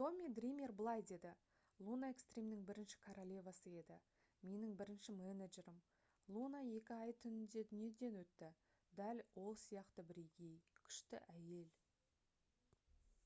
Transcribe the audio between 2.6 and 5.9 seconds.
бірінші королевасы еді. менің бірінші менеджерім.